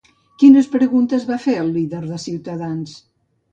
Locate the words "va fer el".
1.33-1.71